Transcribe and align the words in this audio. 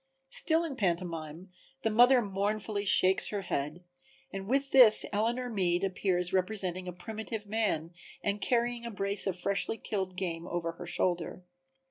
Still 0.31 0.63
in 0.63 0.77
pantomime 0.77 1.51
the 1.83 1.91
mother 1.91 2.23
mournfully 2.23 2.85
shakes 2.85 3.27
her 3.27 3.41
head, 3.43 3.83
and 4.33 4.47
with 4.49 4.71
this 4.71 5.05
Eleanor 5.13 5.47
Meade 5.47 5.83
appears 5.83 6.33
representing 6.33 6.87
a 6.87 6.91
primitive 6.91 7.45
man 7.45 7.93
and 8.23 8.41
carrying 8.41 8.83
a 8.83 8.89
brace 8.89 9.27
of 9.27 9.37
freshly 9.39 9.77
killed 9.77 10.15
game 10.15 10.47
over 10.47 10.71
her 10.71 10.87
shoulder. 10.87 11.43